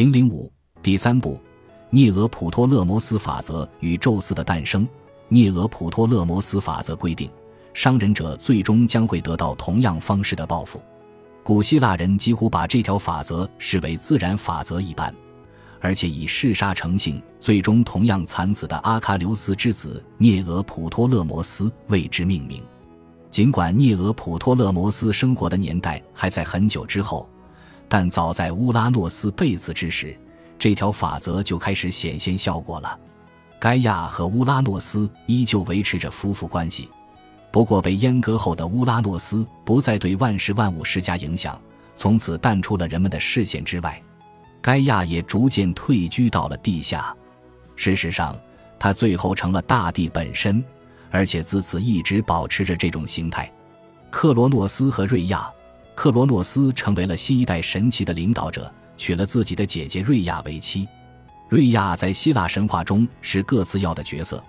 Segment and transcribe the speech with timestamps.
[0.00, 0.50] 零零五
[0.82, 1.38] 第三部，
[1.90, 4.88] 涅俄普托勒摩斯法则与宙斯的诞生。
[5.28, 7.30] 涅俄普托勒摩斯法则规定，
[7.74, 10.80] 伤人者最终将会得到同样方式的报复。
[11.42, 15.14] 古希腊人几乎把这条法则视为自然法则一般，
[15.80, 22.62] 而且以嗜杀成性，最终同样惨死的阿喀琉斯之子涅俄普托勒摩斯为之命名。
[23.28, 27.28] 尽管涅俄普托勒摩斯生活的年代还在很久之后，
[27.90, 30.16] 但早在乌拉诺斯被刺之时，
[30.56, 32.96] 这条法则就开始显现效果了。
[33.58, 36.88] 盖亚和乌拉诺斯依旧维持着夫妇关系。
[37.50, 41.60] 不过，被阉割后的乌拉诺斯不再对万事万物施加影响，
[41.96, 44.00] 从此淡出了人们的视线之外。
[44.62, 47.12] 盖亚也逐渐退居到了地下。
[47.74, 48.38] 事实上，
[48.78, 50.62] 他最后成了大地本身，
[51.10, 53.50] 而且自此一直保持着这种形态。
[54.10, 55.50] 克罗诺斯和瑞亚，
[56.00, 60.88] 克罗诺斯成为了新一代神奇的领导者，娶了自己的姐姐瑞亚为妻。
[61.50, 64.42] 瑞亚在希腊神话中是各自要的角色。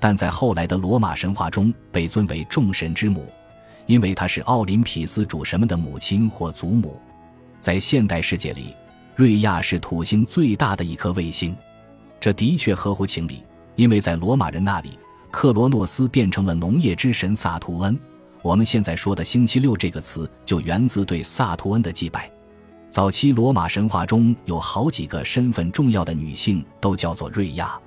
[0.00, 3.28] 但在后来的罗马神话中，被尊为众神之母，
[3.84, 6.98] 因为她是奥林匹斯主神们的母亲或祖母。
[7.60, 8.74] 在现代世界里，
[9.14, 11.54] 瑞亚是土星最大的一颗卫星，
[12.18, 13.42] 这的确合乎情理，
[13.76, 14.98] 因为在罗马人那里，
[15.30, 17.94] 克罗诺斯变成了农业之神萨图恩。
[18.44, 22.30] 我们现在说的“星期六”这个词，就源自对萨图恩的祭拜。
[22.90, 27.80] 早期罗马神话中有好几个身份重要的女性都叫做瑞亚。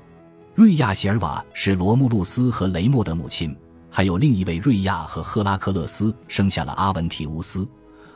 [0.56, 3.56] 瑞亚·席尔瓦是罗慕路斯和雷莫的母亲，
[3.92, 7.70] 还有另一位瑞亚和赫拉克勒斯生下了阿文提乌斯。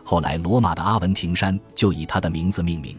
[0.03, 2.97] 后来，罗马的阿文廷山就以他的名字命名。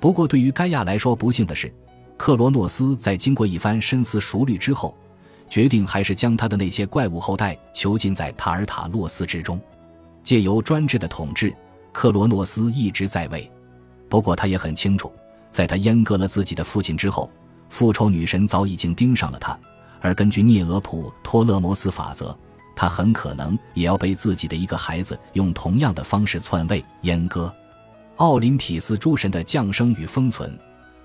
[0.00, 1.70] 不过，对于盖亚来说，不幸的是，
[2.16, 4.96] 克罗诺斯在经过一番深思熟虑之后，
[5.52, 9.60] 决定还是将他的那些怪物后代囚禁在塔尔塔洛斯之中，
[10.22, 11.54] 借由专制的统治，
[11.92, 13.52] 克罗诺斯一直在位。
[14.08, 15.12] 不过，他也很清楚，
[15.50, 17.30] 在他阉割了自己的父亲之后。
[17.68, 19.58] 复仇女神早已经盯上了他，
[20.00, 22.34] 而根据涅俄普托勒摩斯法则，
[22.74, 27.54] 他很可能也要被自己的一个孩子用同样的方式篡位阉割。
[28.16, 30.58] 奥林匹斯诸神的降生与封存，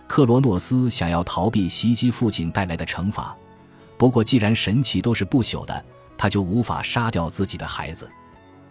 [0.07, 3.35] 克罗诺斯想要逃避袭击父亲带来的惩罚。
[3.97, 5.85] 不过，既然神奇都是不朽的，
[6.17, 8.07] 他就无法杀掉自己的孩子。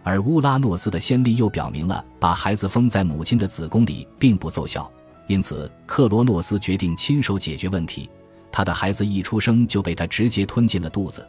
[0.03, 4.91] 而乌拉诺斯的先例又表明了，把孩子封在母亲的子宫里并不奏效。
[5.27, 8.09] 因此，克罗诺斯决定亲手解决问题。
[8.53, 11.27] 他的孩子一出生就被他直接吞进了肚子，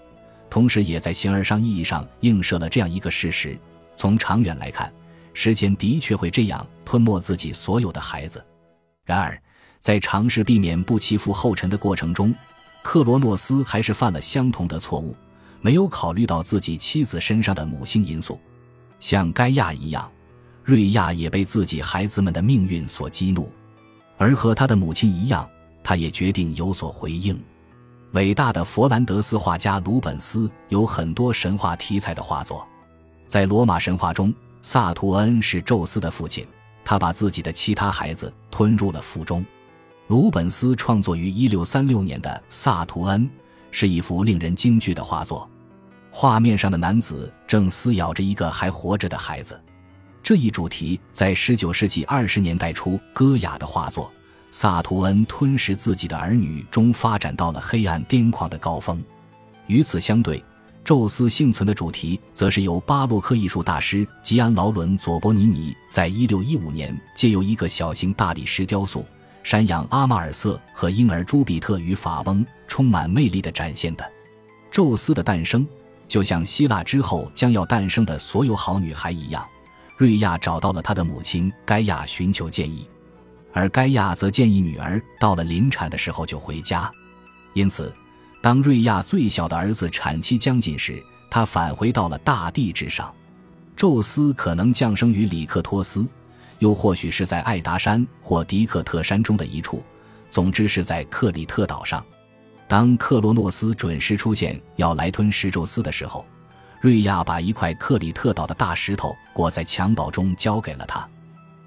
[0.50, 3.58] 同时也在形而上意义上映射了这样一个事实：
[3.96, 4.94] 从长远来看，
[5.34, 8.46] 时间的确会这样吞没自己所有的孩子。
[9.04, 9.42] 然而，
[9.80, 12.34] 在尝试避免不欺负后尘的过程中，
[12.90, 15.14] 克罗诺斯还是犯了相同的错误，
[15.60, 18.40] 没有考虑到自己妻子身上的母性因素。
[18.98, 20.10] 像盖亚一样，
[20.64, 23.52] 瑞亚也被自己孩子们的命运所激怒。
[24.18, 25.46] 而和他的母亲一样，
[25.84, 27.38] 他也决定有所回应。
[28.14, 32.66] 伟大的佛兰德斯画家鲁本斯有很多神话题材的画作。
[33.28, 36.48] 在罗马神话中，萨图恩是宙斯的父亲，
[36.86, 39.46] 他把自己的其他孩子吞入了腹中。
[40.08, 43.26] 鲁本斯创作于1636年的《萨图恩》
[43.72, 45.50] 是一幅令人惊惧的画作，
[46.10, 49.62] 画面上的男子正撕咬着一个还活着的孩子。
[50.24, 54.06] 这一主题在19世纪20年代初戈雅的画作
[54.50, 59.04] 《萨图恩吞食自己的儿女》中发展到了黑暗癫狂的高峰。
[59.66, 60.42] 与此相对，
[60.86, 69.06] 宙斯幸存的主题则是由巴洛克艺术大师吉安劳伦佐伯尼尼在1615年借由一个小型大理石雕塑——
[69.48, 74.06] 山羊阿马尔瑟和婴儿朱比特与法翁充满魅力的展现的。
[74.70, 75.66] 宙斯的诞生，
[76.06, 79.48] 就像希腊之后将要诞生的所有好女孩一样。
[79.96, 82.86] 瑞亚找到了她的母亲盖亚寻求建议，
[83.54, 86.92] 而盖亚则建议女儿到了临产的时候就回家。
[87.54, 87.96] 因此，
[88.42, 93.10] 当瑞亚最小的儿子产期将近时，他返回到了大地之上。
[93.78, 96.06] 宙斯可能降生于里克托斯，
[96.60, 99.84] 又或许是在艾达山或迪克特山中的一处，
[100.30, 102.04] 总之是在克里特岛上。
[102.68, 106.26] 当克罗诺斯准时出现要来吞食宙斯的时候。
[106.80, 111.10] 瑞亚把一块克里特岛的大石头裹在襁褓中交给了他，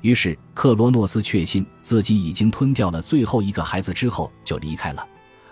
[0.03, 5.05] 于是克罗诺斯确信自己已经吞掉了最后一个孩子之后就离开了，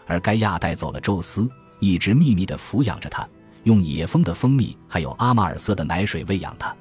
[0.06, 1.50] 而盖亚带走了宙斯，
[1.81, 3.29] 一直秘密地抚养着他，
[3.64, 6.73] 用野蜂的蜂蜜还有阿马尔瑟的奶水喂养他。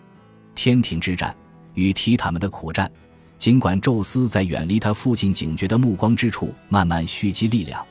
[0.53, 1.35] 天庭之战
[1.77, 2.91] 与提坦们的苦战，
[3.37, 7.85] 尽管宙斯在远离他父亲警觉的目光之处慢慢蓄积力量，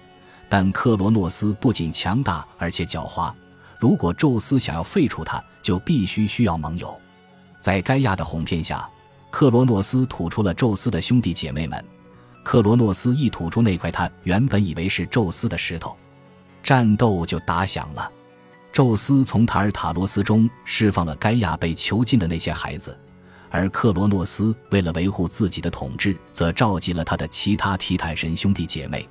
[0.48, 3.32] 但克罗诺斯不仅强大而且狡猾。
[3.78, 7.00] 如果宙斯想要废除他，就必须需要盟友。
[7.60, 8.88] 在盖亚的哄骗下，
[9.30, 11.84] 克罗诺斯吐出了宙斯的兄弟姐妹们，
[12.42, 15.96] 克罗诺斯一吐出那块他原本以为是宙斯的石头，
[16.60, 18.10] 战斗就打响了。
[18.72, 22.98] 宙斯从塔尔塔罗斯中释放了盖亚被囚禁的那些孩子，
[23.50, 29.08] 而克罗诺斯为了维护自己的统治，则召集了他的其他提坦神兄弟姐妹。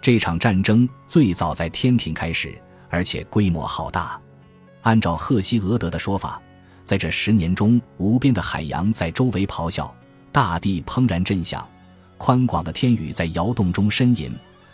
[0.00, 2.56] 这场战争最早在天庭开始，
[2.88, 4.20] 而且规模浩大。
[4.82, 6.40] 按照赫西俄德的说法，
[6.84, 9.92] 在这十年中，无边的海洋在周围咆哮，
[10.30, 11.68] 大地怦然震响，
[12.16, 14.32] 宽广的天宇在摇动中呻吟，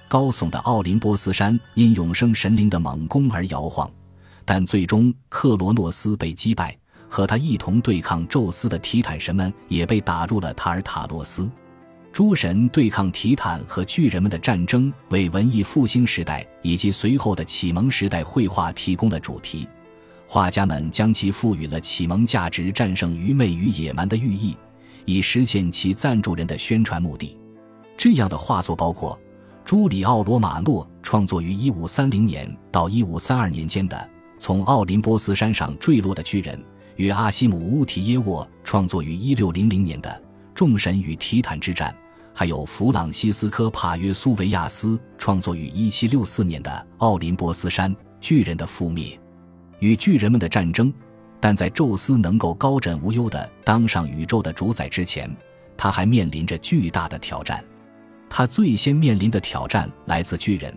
[0.09, 3.91] 高耸的奥林波斯山因永生神灵的猛攻而摇晃。
[4.45, 6.77] 但最终，克罗诺斯被击败，
[7.15, 11.49] 和他一同对抗宙斯的提坦神们也被打入了塔尔塔洛斯。
[12.13, 19.69] 诸神对抗提坦和巨人们的战争，为文艺复兴时代以及随后的启蒙时代绘画提供了主题。
[20.27, 24.57] 画家们将其赋予了启蒙价值战胜愚昧与野蛮的寓意，
[25.05, 27.39] 以实现其赞助人的宣传目的。
[27.97, 29.17] 这样的画作包括
[29.65, 34.11] 朱里奥·罗马诺创作于1530年到1532年间的。
[34.37, 36.61] 从奥林波斯山上坠落的巨人，
[36.97, 40.11] 与阿西姆乌提耶沃创作于一六零零年的
[40.55, 41.91] 《众神与提坦之战》，
[42.33, 49.07] 还有弗朗西斯科帕约苏维亚斯创作于一七六四年的《奥林波斯山巨人的覆灭》，
[49.81, 50.93] 与巨人们的战争。
[51.41, 55.31] 但在宙斯能够高枕无忧地当上宇宙的主宰之前，
[55.77, 57.63] 他还面临着巨大的挑战。
[58.31, 60.75] 他最先面临的挑战来自巨人。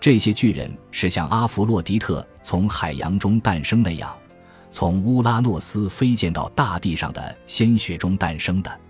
[0.00, 4.16] 这些巨人是像阿弗洛狄特从海洋中诞生那样，
[4.78, 8.80] 从乌拉诺斯飞溅到大地上的鲜血中诞生的。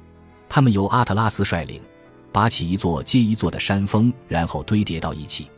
[0.48, 1.80] 他们由阿特拉斯率领，
[2.32, 5.48] 拔起一座接一座的山峰，然后堆叠到一起，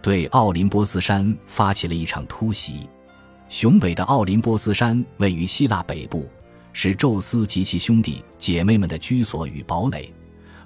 [0.00, 2.88] 对奥林波斯山发起了一场突袭。
[3.48, 6.30] 雄伟的奥林波斯山位于希腊北部，
[6.72, 10.14] 是宙斯及其兄弟姐妹们的居所与堡垒，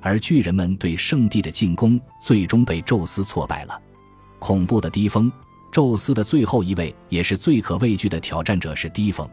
[0.03, 3.81] 而巨人们对圣地的进攻最终被宙斯挫败了。
[4.39, 5.33] 恐怖的低峰，
[5.71, 9.29] 宙斯的最后一位也是最可畏惧的挑战者是低风。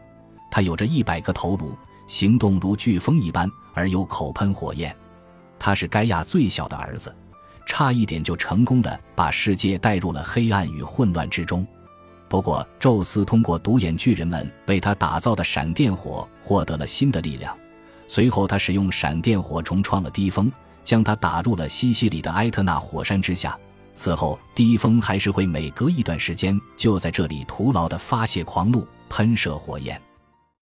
[0.50, 4.94] 他有着一百个头颅，行动如飓风一般，而又口喷火焰。
[5.58, 7.14] 他是盖亚最小的儿子，
[7.66, 11.66] 差一点就成功的把世界带入了黑暗与混乱之中。
[12.28, 17.56] 不过，宙斯通过独眼巨人们为他打造的闪电火获得了新的力量。
[18.08, 20.50] 随后，他使用闪电火重创了低峰，
[20.84, 23.58] 将他打入了西西里的埃特纳火山之下。
[23.96, 30.00] 此后，低峰还是会每隔一段时间就在这里徒劳地发泄狂怒、喷射火焰。